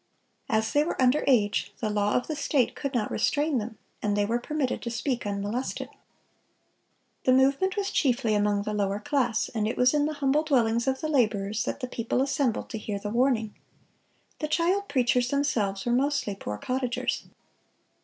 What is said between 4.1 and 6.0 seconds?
they were permitted to speak unmolested.